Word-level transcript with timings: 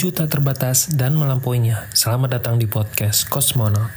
Menuju 0.00 0.16
tak 0.16 0.32
terbatas 0.32 0.88
dan 0.96 1.12
melampauinya. 1.12 1.84
Selamat 1.92 2.40
datang 2.40 2.56
di 2.56 2.64
podcast 2.64 3.28
Kosmonaut. 3.28 3.92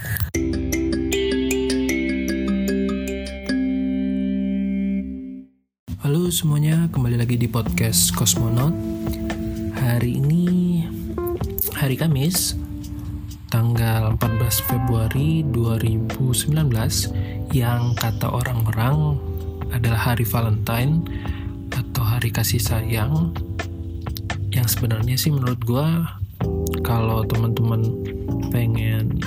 Halo 6.03 6.27
semuanya, 6.27 6.91
kembali 6.91 7.15
lagi 7.15 7.39
di 7.39 7.47
podcast 7.47 8.11
Kosmonaut. 8.19 8.75
Hari 9.79 10.19
ini 10.19 10.83
hari 11.71 11.95
Kamis, 11.95 12.59
tanggal 13.47 14.19
14 14.19 14.59
Februari 14.59 15.47
2019 15.55 16.51
yang 17.55 17.95
kata 17.95 18.27
orang-orang 18.27 19.15
adalah 19.71 20.11
hari 20.11 20.27
Valentine 20.27 20.99
atau 21.71 22.03
hari 22.03 22.27
kasih 22.27 22.59
sayang 22.59 23.31
yang 24.53 24.69
sebenarnya 24.69 25.17
sih 25.17 25.33
menurut 25.33 25.57
gue 25.65 25.87
kalau 26.85 27.25
teman-teman 27.25 27.81
pengen 28.53 29.17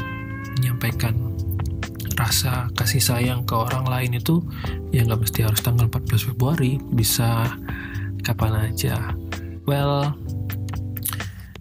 menyampaikan 0.57 1.35
rasa 2.17 2.71
kasih 2.79 3.03
sayang 3.03 3.43
ke 3.45 3.53
orang 3.53 3.85
lain 3.85 4.17
itu 4.17 4.41
ya 4.95 5.05
nggak 5.05 5.27
mesti 5.27 5.45
harus 5.45 5.61
tanggal 5.61 5.91
14 5.91 6.33
Februari 6.33 6.79
bisa 6.95 7.59
kapan 8.23 8.71
aja. 8.71 9.13
Well 9.67 10.15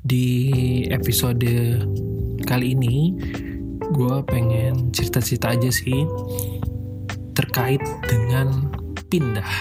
di 0.05 0.85
episode 0.93 1.81
kali 2.45 2.77
ini 2.77 3.17
gue 3.91 4.15
pengen 4.29 4.93
cerita-cerita 4.93 5.57
aja 5.57 5.73
sih 5.73 6.05
terkait 7.33 7.81
dengan 8.05 8.69
pindah. 9.09 9.51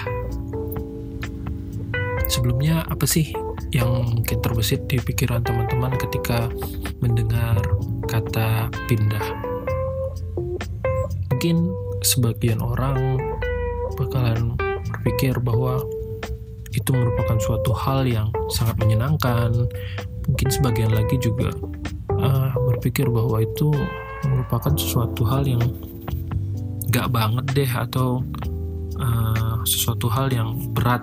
Sebelumnya 2.29 2.85
apa 2.87 3.09
sih 3.09 3.33
yang 3.75 4.07
mungkin 4.07 4.39
terbesit 4.39 4.87
di 4.87 5.03
pikiran 5.03 5.43
teman-teman 5.43 5.99
ketika 5.99 6.47
mendengar 7.03 7.59
kata 8.07 8.71
pindah. 8.87 9.27
Mungkin 11.35 11.75
sebagian 12.07 12.63
orang 12.63 13.19
bakalan 13.99 14.55
berpikir 14.87 15.35
bahwa 15.43 15.83
itu 16.71 16.91
merupakan 16.95 17.39
suatu 17.43 17.75
hal 17.75 18.07
yang 18.07 18.31
sangat 18.47 18.79
menyenangkan. 18.79 19.67
Mungkin 20.31 20.49
sebagian 20.55 20.95
lagi 20.95 21.19
juga 21.19 21.51
uh, 22.15 22.55
berpikir 22.71 23.11
bahwa 23.11 23.43
itu 23.43 23.75
merupakan 24.23 24.73
sesuatu 24.79 25.27
hal 25.27 25.45
yang 25.51 25.63
gak 26.95 27.11
banget 27.11 27.45
deh 27.59 27.71
atau 27.75 28.23
uh, 29.03 29.59
sesuatu 29.67 30.07
hal 30.07 30.31
yang 30.31 30.55
berat 30.73 31.03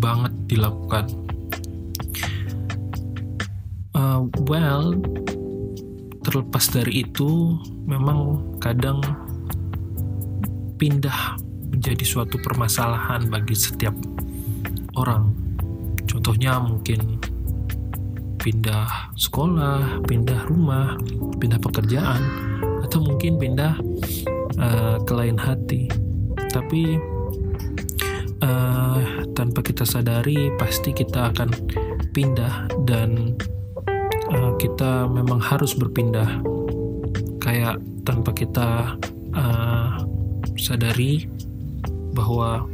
banget 0.00 0.32
dilakukan 0.48 1.25
Uh, 3.96 4.28
well, 4.44 4.92
terlepas 6.20 6.68
dari 6.68 7.08
itu, 7.08 7.56
memang 7.88 8.44
kadang 8.60 9.00
pindah 10.76 11.40
menjadi 11.72 12.04
suatu 12.04 12.36
permasalahan 12.44 13.24
bagi 13.32 13.56
setiap 13.56 13.96
orang. 15.00 15.32
Contohnya 16.04 16.60
mungkin 16.60 17.16
pindah 18.36 19.16
sekolah, 19.16 20.04
pindah 20.04 20.44
rumah, 20.44 21.00
pindah 21.40 21.56
pekerjaan, 21.56 22.20
atau 22.84 23.00
mungkin 23.00 23.40
pindah 23.40 23.80
uh, 24.60 25.00
ke 25.08 25.12
lain 25.16 25.40
hati. 25.40 25.88
Tapi 26.52 27.00
uh, 28.44 29.00
tanpa 29.32 29.64
kita 29.64 29.88
sadari, 29.88 30.52
pasti 30.60 30.92
kita 30.92 31.32
akan 31.32 31.48
pindah 32.12 32.68
dan 32.84 33.34
uh, 34.30 34.52
kita 34.58 35.06
memang 35.10 35.38
harus 35.38 35.74
berpindah 35.74 36.42
kayak 37.42 37.78
tanpa 38.02 38.30
kita 38.34 38.98
uh, 39.34 40.02
sadari 40.58 41.26
bahwa 42.16 42.64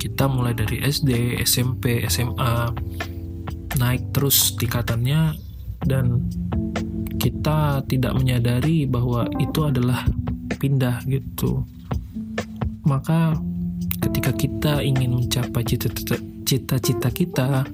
kita 0.00 0.28
mulai 0.28 0.52
dari 0.52 0.84
SD, 0.84 1.40
SMP, 1.42 2.04
SMA 2.08 2.70
naik 3.80 4.14
terus 4.14 4.54
tingkatannya 4.54 5.34
dan 5.84 6.28
kita 7.18 7.80
tidak 7.88 8.12
menyadari 8.14 8.84
bahwa 8.84 9.24
itu 9.40 9.64
adalah 9.64 10.04
pindah 10.60 11.00
gitu. 11.08 11.64
Maka 12.84 13.32
ketika 14.04 14.30
kita 14.36 14.72
ingin 14.84 15.16
mencapai 15.16 15.64
cita-cita 15.64 17.08
kita, 17.08 17.64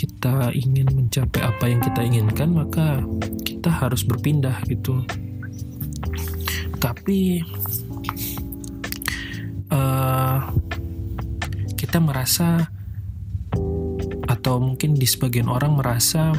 kita 0.00 0.48
ingin 0.56 0.88
mencapai 0.88 1.44
apa 1.44 1.68
yang 1.68 1.84
kita 1.84 2.00
inginkan 2.00 2.56
maka 2.56 3.04
kita 3.44 3.68
harus 3.68 4.00
berpindah 4.00 4.56
gitu. 4.64 5.04
Tapi 6.80 7.44
uh, 9.68 10.40
kita 11.76 12.00
merasa 12.00 12.64
atau 14.24 14.56
mungkin 14.56 14.96
di 14.96 15.04
sebagian 15.04 15.52
orang 15.52 15.76
merasa 15.76 16.32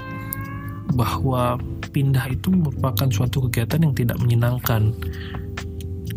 bahwa 0.98 1.62
pindah 1.94 2.34
itu 2.34 2.50
merupakan 2.50 3.14
suatu 3.14 3.46
kegiatan 3.46 3.86
yang 3.86 3.94
tidak 3.94 4.18
menyenangkan. 4.18 4.90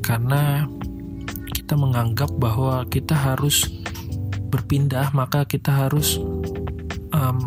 Karena 0.00 0.64
kita 1.52 1.76
menganggap 1.76 2.32
bahwa 2.40 2.88
kita 2.88 3.12
harus 3.12 3.68
berpindah 4.48 5.12
maka 5.12 5.44
kita 5.44 5.68
harus 5.68 6.16
um, 7.14 7.38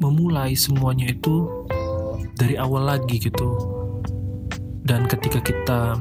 memulai 0.00 0.56
semuanya 0.56 1.12
itu 1.12 1.46
dari 2.34 2.56
awal 2.56 2.88
lagi 2.88 3.20
gitu. 3.20 3.54
Dan 4.82 5.06
ketika 5.06 5.38
kita 5.38 6.00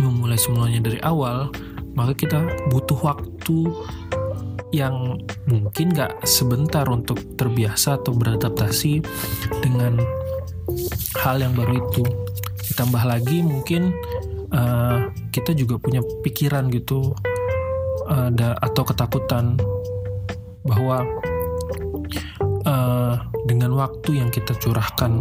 memulai 0.00 0.40
semuanya 0.40 0.82
dari 0.82 0.98
awal 1.04 1.52
maka 1.94 2.16
kita 2.16 2.40
butuh 2.72 2.98
waktu 3.02 3.58
yang 4.70 5.18
mungkin 5.50 5.90
gak 5.90 6.22
sebentar 6.22 6.86
untuk 6.86 7.18
terbiasa 7.34 7.98
atau 7.98 8.14
beradaptasi 8.14 9.02
dengan 9.60 9.98
hal 11.18 11.42
yang 11.42 11.52
baru 11.58 11.82
itu. 11.82 12.06
Ditambah 12.70 13.02
lagi 13.02 13.42
mungkin 13.42 13.90
uh, 14.54 15.10
kita 15.34 15.58
juga 15.58 15.76
punya 15.82 15.98
pikiran 16.22 16.70
gitu 16.70 17.12
uh, 18.06 18.30
atau 18.62 18.82
ketakutan 18.86 19.58
bahwa 20.62 21.02
uh, 22.80 23.20
dengan 23.44 23.76
waktu 23.76 24.24
yang 24.24 24.32
kita 24.32 24.56
curahkan 24.56 25.12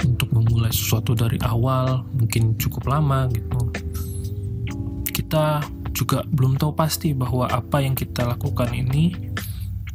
untuk 0.00 0.28
memulai 0.32 0.72
sesuatu 0.72 1.12
dari 1.12 1.36
awal 1.44 2.08
mungkin 2.16 2.56
cukup 2.56 2.88
lama 2.88 3.28
gitu 3.28 3.60
kita 5.12 5.60
juga 5.92 6.24
belum 6.32 6.56
tahu 6.56 6.72
pasti 6.72 7.12
bahwa 7.12 7.50
apa 7.52 7.84
yang 7.84 7.92
kita 7.92 8.24
lakukan 8.24 8.72
ini 8.72 9.12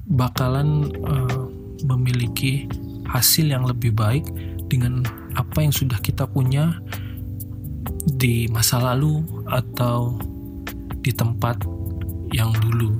bakalan 0.05 0.93
uh, 1.07 1.49
memiliki 1.87 2.69
hasil 3.09 3.49
yang 3.49 3.65
lebih 3.65 3.95
baik 3.95 4.27
dengan 4.67 5.01
apa 5.33 5.63
yang 5.63 5.73
sudah 5.73 5.97
kita 6.03 6.27
punya 6.27 6.75
di 8.19 8.51
masa 8.51 8.83
lalu 8.83 9.23
atau 9.47 10.19
di 10.99 11.11
tempat 11.15 11.63
yang 12.35 12.51
dulu. 12.59 12.95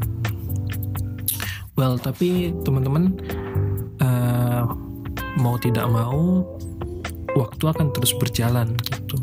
Well, 1.74 1.98
tapi 1.98 2.54
teman-teman 2.62 3.18
mau 5.44 5.60
tidak 5.60 5.92
mau 5.92 6.48
waktu 7.36 7.64
akan 7.68 7.92
terus 7.92 8.16
berjalan 8.16 8.80
gitu. 8.88 9.20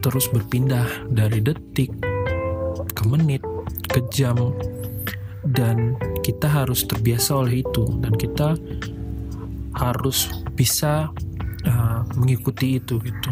Terus 0.00 0.32
berpindah 0.32 0.88
dari 1.12 1.44
detik 1.44 1.92
ke 2.96 3.02
menit 3.04 3.44
ke 3.92 4.00
jam 4.08 4.56
dan 5.44 5.92
kita 6.24 6.48
harus 6.48 6.88
terbiasa 6.88 7.36
oleh 7.44 7.60
itu. 7.60 7.84
Dan 8.00 8.16
kita 8.16 8.56
harus 9.76 10.32
bisa 10.56 11.12
uh, 11.68 12.00
mengikuti 12.16 12.80
itu 12.80 12.96
gitu. 13.04 13.30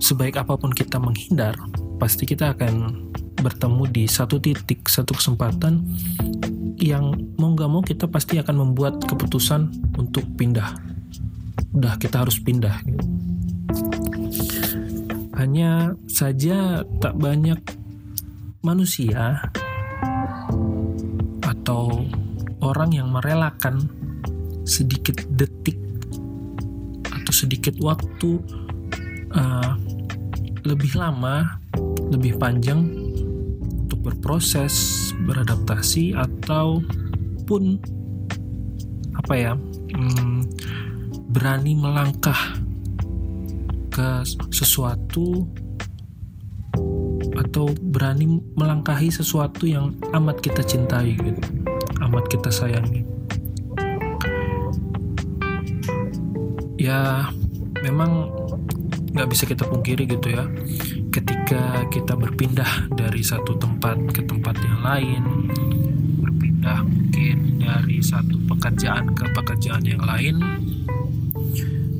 Sebaik 0.00 0.40
apa 0.40 0.56
pun 0.56 0.72
kita 0.72 0.96
menghindar 0.96 1.58
pasti 2.00 2.24
kita 2.24 2.56
akan 2.56 3.04
bertemu 3.40 3.82
di 3.92 4.04
satu 4.08 4.40
titik 4.40 4.88
satu 4.88 5.12
kesempatan 5.12 5.84
yang 6.76 7.12
mau 7.40 7.52
nggak 7.56 7.70
mau 7.70 7.80
kita 7.80 8.04
pasti 8.08 8.36
akan 8.36 8.68
membuat 8.68 9.00
keputusan 9.04 9.92
untuk 9.96 10.24
pindah. 10.36 10.76
Udah 11.72 11.96
kita 11.96 12.24
harus 12.24 12.40
pindah. 12.40 12.80
Hanya 15.36 15.92
saja 16.08 16.80
tak 17.00 17.16
banyak 17.20 17.60
manusia 18.64 19.40
atau 21.44 22.04
orang 22.64 22.90
yang 22.92 23.12
merelakan 23.12 23.84
sedikit 24.66 25.22
detik 25.36 25.76
atau 27.06 27.32
sedikit 27.32 27.76
waktu 27.78 28.40
uh, 29.36 29.76
lebih 30.66 30.98
lama, 30.98 31.62
lebih 32.10 32.40
panjang 32.42 33.05
berproses 34.06 35.10
beradaptasi 35.26 36.14
ataupun 36.14 37.82
apa 39.18 39.34
ya 39.34 39.52
hmm, 39.58 40.46
berani 41.34 41.74
melangkah 41.74 42.38
ke 43.90 44.22
sesuatu 44.54 45.50
atau 47.36 47.66
berani 47.90 48.38
melangkahi 48.54 49.10
sesuatu 49.10 49.66
yang 49.66 49.98
amat 50.14 50.38
kita 50.38 50.62
cintai 50.62 51.18
gitu 51.18 51.42
amat 52.06 52.24
kita 52.30 52.50
sayangi. 52.52 53.02
Ya 56.76 57.26
memang 57.82 58.30
nggak 59.16 59.28
bisa 59.32 59.48
kita 59.48 59.64
pungkiri 59.64 60.04
gitu 60.06 60.28
ya 60.28 60.44
ketika 61.16 61.88
kita 61.88 62.12
berpindah 62.12 62.92
dari 62.92 63.24
satu 63.24 63.56
tempat 63.56 63.96
ke 64.12 64.20
tempat 64.28 64.60
yang 64.60 64.80
lain 64.84 65.22
berpindah 66.20 66.84
mungkin 66.84 67.56
dari 67.56 68.04
satu 68.04 68.36
pekerjaan 68.44 69.16
ke 69.16 69.24
pekerjaan 69.32 69.84
yang 69.88 70.04
lain 70.04 70.36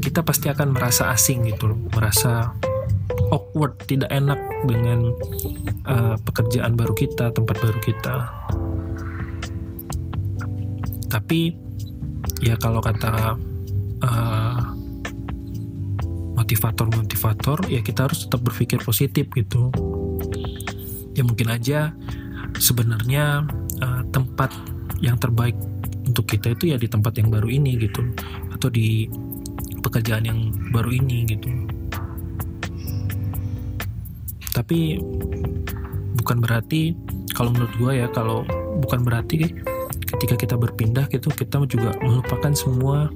kita 0.05 0.21
pasti 0.21 0.53
akan 0.53 0.77
merasa 0.77 1.09
asing 1.17 1.49
gitu 1.49 1.73
merasa 1.97 2.53
awkward 3.33 3.75
tidak 3.89 4.11
enak 4.13 4.39
dengan 4.67 5.11
uh, 5.87 6.15
pekerjaan 6.23 6.79
baru 6.79 6.95
kita 6.95 7.35
tempat 7.35 7.57
baru 7.59 7.81
kita. 7.83 8.17
Tapi 11.11 11.55
ya 12.43 12.55
kalau 12.59 12.83
kata 12.83 13.35
uh, 14.05 14.45
motivator-motivator 16.46 17.66
ya 17.66 17.82
kita 17.82 18.06
harus 18.06 18.31
tetap 18.31 18.46
berpikir 18.46 18.78
positif 18.78 19.26
gitu. 19.34 19.75
Ya 21.19 21.26
mungkin 21.26 21.50
aja 21.50 21.90
sebenarnya 22.54 23.43
uh, 23.82 24.02
tempat 24.14 24.54
yang 25.02 25.19
terbaik 25.19 25.58
untuk 26.06 26.31
kita 26.31 26.54
itu 26.54 26.70
ya 26.70 26.78
di 26.78 26.87
tempat 26.87 27.19
yang 27.19 27.34
baru 27.34 27.50
ini 27.50 27.75
gitu 27.82 27.98
atau 28.54 28.70
di 28.70 29.10
pekerjaan 29.82 30.22
yang 30.22 30.54
baru 30.70 30.94
ini 30.94 31.26
gitu. 31.34 31.50
Tapi 34.54 35.02
bukan 36.14 36.38
berarti 36.38 36.94
kalau 37.34 37.50
menurut 37.50 37.75
gue 37.75 37.93
ya 37.98 38.06
kalau 38.14 38.46
bukan 38.87 39.02
berarti 39.02 39.50
ketika 40.14 40.38
kita 40.38 40.54
berpindah 40.54 41.10
gitu 41.10 41.26
kita 41.34 41.58
juga 41.66 41.90
melupakan 41.98 42.54
semua 42.54 43.10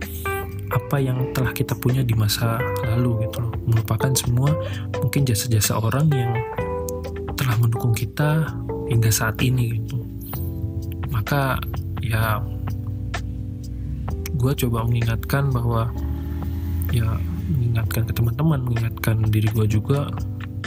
apa 0.70 0.96
yang 1.02 1.34
telah 1.34 1.50
kita 1.50 1.74
punya 1.74 2.06
di 2.06 2.14
masa 2.14 2.58
lalu 2.86 3.26
gitu 3.26 3.42
loh. 3.42 3.52
Melupakan 3.66 4.12
semua 4.14 4.54
mungkin 4.98 5.26
jasa-jasa 5.26 5.78
orang 5.78 6.06
yang 6.14 6.32
telah 7.34 7.56
mendukung 7.58 7.94
kita 7.94 8.46
hingga 8.86 9.10
saat 9.10 9.38
ini 9.42 9.82
gitu. 9.82 9.98
Maka 11.10 11.58
ya 12.00 12.38
gue 14.40 14.52
coba 14.66 14.86
mengingatkan 14.88 15.52
bahwa 15.52 15.92
ya 16.90 17.18
mengingatkan 17.50 18.06
ke 18.08 18.12
teman-teman 18.14 18.62
mengingatkan 18.62 19.16
diri 19.28 19.50
gue 19.52 19.66
juga 19.66 20.08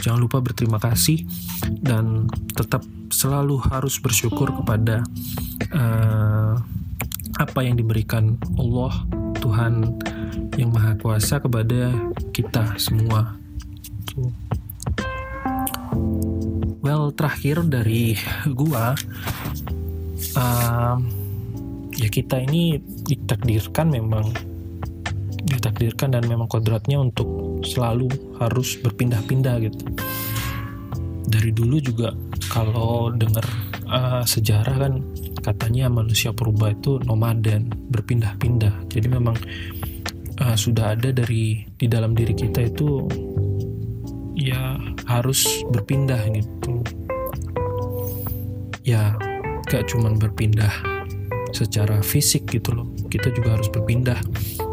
jangan 0.04 0.20
lupa 0.20 0.38
berterima 0.44 0.76
kasih 0.78 1.24
dan 1.80 2.28
tetap 2.52 2.84
selalu 3.08 3.56
harus 3.72 3.96
bersyukur 3.98 4.52
kepada 4.52 5.00
uh, 5.72 6.54
apa 7.40 7.60
yang 7.64 7.74
diberikan 7.74 8.36
Allah 8.60 8.92
Tuhan 9.44 9.84
yang 10.56 10.72
Maha 10.72 10.96
Kuasa 10.96 11.36
kepada 11.36 11.92
kita 12.32 12.80
semua. 12.80 13.36
Well, 16.80 17.12
terakhir 17.12 17.68
dari 17.68 18.16
gua, 18.56 18.96
uh, 20.40 20.96
ya 21.92 22.08
kita 22.08 22.40
ini 22.40 22.80
ditakdirkan 23.04 23.92
memang 23.92 24.32
ditakdirkan 25.44 26.16
dan 26.16 26.24
memang 26.24 26.48
kodratnya 26.48 27.04
untuk 27.04 27.60
selalu 27.68 28.08
harus 28.40 28.80
berpindah-pindah 28.80 29.60
gitu. 29.60 29.84
Dari 31.28 31.52
dulu 31.52 31.76
juga 31.84 32.16
kalau 32.48 33.12
dengar 33.12 33.44
uh, 33.92 34.24
sejarah 34.24 34.76
kan 34.88 35.04
katanya 35.44 35.92
manusia 35.92 36.32
purba 36.32 36.72
itu 36.72 36.96
nomaden 37.04 37.68
berpindah-pindah. 37.92 38.88
Jadi 38.88 39.06
memang 39.12 39.36
uh, 40.40 40.56
sudah 40.56 40.96
ada 40.96 41.12
dari 41.12 41.68
di 41.76 41.84
dalam 41.84 42.16
diri 42.16 42.32
kita 42.32 42.64
itu 42.64 43.04
ya 44.32 44.80
harus 45.04 45.60
berpindah 45.68 46.24
gitu. 46.32 46.80
Ya 48.80 49.12
gak 49.68 49.92
cuman 49.92 50.16
berpindah 50.16 50.72
secara 51.52 52.00
fisik 52.00 52.48
gitu 52.48 52.72
loh. 52.72 52.88
Kita 53.12 53.28
juga 53.36 53.60
harus 53.60 53.68
berpindah 53.68 54.18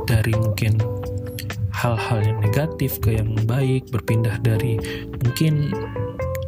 dari 0.07 0.31
mungkin 0.39 0.79
hal-hal 1.75 2.19
yang 2.23 2.39
negatif 2.39 3.03
ke 3.03 3.19
yang 3.19 3.35
baik 3.43 3.89
berpindah 3.89 4.37
dari 4.43 4.77
mungkin 5.23 5.73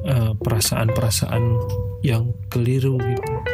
eh, 0.05 0.31
perasaan-perasaan 0.37 1.43
uh, 1.57 1.65
yang 2.05 2.35
keliru 2.53 2.99
gitu 3.01 3.52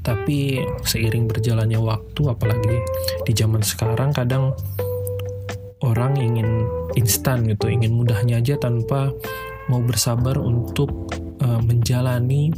tapi 0.00 0.64
seiring 0.84 1.28
berjalannya 1.28 1.76
waktu 1.76 2.22
apalagi 2.32 2.80
di 3.28 3.32
zaman 3.36 3.60
sekarang 3.60 4.16
kadang 4.16 4.56
orang 5.84 6.16
ingin 6.16 6.64
instan 6.96 7.44
gitu 7.48 7.68
ingin 7.68 7.92
mudahnya 7.92 8.40
aja 8.40 8.56
tanpa 8.56 9.12
mau 9.68 9.80
bersabar 9.84 10.36
untuk 10.40 10.90
uh, 11.44 11.60
menjalani 11.62 12.50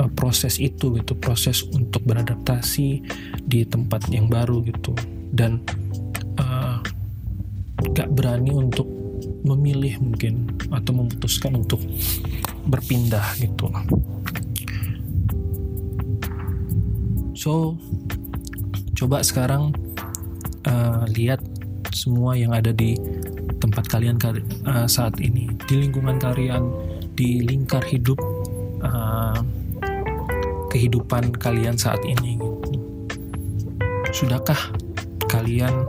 uh, 0.00 0.10
proses 0.14 0.60
itu 0.62 0.94
gitu 0.96 1.16
proses 1.16 1.64
untuk 1.74 2.04
beradaptasi 2.04 3.02
di 3.42 3.60
tempat 3.66 4.06
yang 4.12 4.30
baru 4.30 4.62
gitu. 4.64 4.94
Dan 5.34 5.60
uh, 6.38 6.78
gak 7.92 8.08
berani 8.14 8.54
untuk 8.54 8.86
memilih 9.46 9.98
mungkin 10.02 10.46
atau 10.70 10.92
memutuskan 10.94 11.58
untuk 11.58 11.78
berpindah 12.66 13.38
gitu 13.38 13.70
So, 17.46 17.78
coba 18.98 19.22
sekarang 19.22 19.70
uh, 20.66 21.06
lihat 21.14 21.38
semua 21.94 22.34
yang 22.34 22.50
ada 22.50 22.74
di 22.74 22.98
tempat 23.62 23.86
kalian 23.86 24.18
uh, 24.66 24.90
saat 24.90 25.22
ini, 25.22 25.54
di 25.70 25.86
lingkungan 25.86 26.18
kalian, 26.18 26.66
di 27.14 27.46
lingkar 27.46 27.86
hidup 27.86 28.18
uh, 28.82 29.38
kehidupan 30.74 31.38
kalian 31.38 31.78
saat 31.78 32.02
ini. 32.02 32.34
Sudahkah 34.10 34.74
kalian 35.30 35.86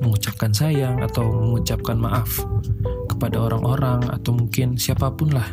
mengucapkan 0.00 0.56
sayang 0.56 1.04
atau 1.04 1.28
mengucapkan 1.28 2.00
maaf 2.00 2.48
kepada 3.12 3.36
orang-orang 3.44 4.08
atau 4.08 4.32
mungkin 4.32 4.80
siapa 4.80 5.12
pun 5.12 5.36
lah 5.36 5.52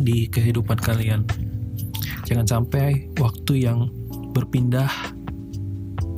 di 0.00 0.32
kehidupan 0.32 0.80
kalian? 0.80 1.28
Jangan 2.24 2.48
sampai 2.48 3.12
waktu 3.20 3.68
yang 3.68 3.99
berpindah 4.30 4.90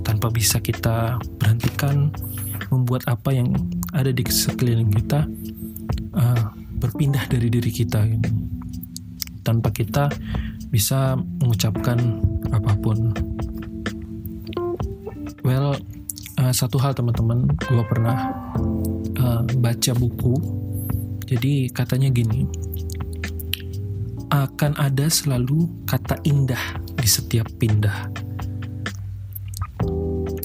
tanpa 0.03 0.29
bisa 0.29 0.59
kita 0.61 1.19
berhentikan 1.41 2.13
membuat 2.69 3.07
apa 3.09 3.33
yang 3.33 3.53
ada 3.93 4.13
di 4.13 4.25
sekeliling 4.25 4.91
kita 4.93 5.27
uh, 6.17 6.45
berpindah 6.83 7.25
dari 7.31 7.49
diri 7.53 7.71
kita 7.71 8.05
gitu. 8.09 8.29
tanpa 9.47 9.71
kita 9.71 10.11
bisa 10.73 11.15
mengucapkan 11.41 11.99
apa 12.51 12.73
pun 12.81 13.13
well 15.45 15.77
uh, 16.41 16.53
satu 16.53 16.81
hal 16.81 16.97
teman-teman 16.97 17.45
gue 17.47 17.85
pernah 17.87 18.33
uh, 19.21 19.43
baca 19.61 19.93
buku 19.95 20.35
jadi 21.29 21.71
katanya 21.71 22.09
gini 22.11 22.49
akan 24.33 24.73
ada 24.81 25.13
selalu 25.13 25.69
kata 25.85 26.17
indah 26.25 26.82
di 27.03 27.09
setiap 27.11 27.51
pindah. 27.59 28.15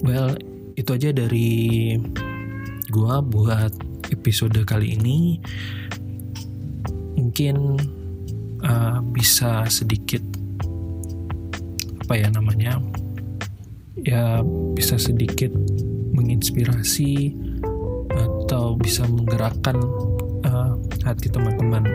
Well, 0.02 0.34
itu 0.74 0.90
aja 0.90 1.14
dari 1.14 1.94
gua 2.90 3.22
buat 3.22 3.70
episode 4.10 4.58
kali 4.66 4.98
ini. 4.98 5.38
Mungkin 7.14 7.78
uh, 8.66 9.00
bisa 9.14 9.70
sedikit 9.70 10.26
apa 12.02 12.14
ya 12.18 12.34
namanya? 12.34 12.82
Ya 14.02 14.42
bisa 14.74 14.98
sedikit 14.98 15.54
menginspirasi 16.18 17.38
atau 18.18 18.74
bisa 18.80 19.06
menggerakkan 19.06 19.78
uh, 20.42 20.74
hati 21.06 21.30
teman-teman. 21.30 21.86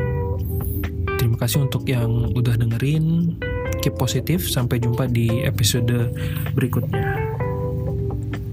Terima 1.19 1.38
kasih 1.38 1.66
untuk 1.66 1.87
yang 1.90 2.31
udah 2.35 2.54
dengerin 2.54 3.35
keep 3.83 3.99
positif. 3.99 4.47
Sampai 4.47 4.79
jumpa 4.79 5.11
di 5.11 5.43
episode 5.43 6.15
berikutnya. 6.55 7.35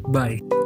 Bye 0.10 0.59